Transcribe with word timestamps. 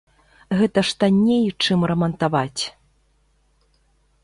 Гэта 0.61 0.79
ж 0.91 0.95
танней, 1.03 1.45
чым 1.67 1.79
рамантаваць. 1.93 2.63